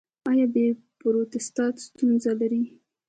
ایا 0.29 0.45
د 0.53 0.55
پروستات 0.99 1.75
ستونزه 1.87 2.31
لرئ؟ 2.39 2.63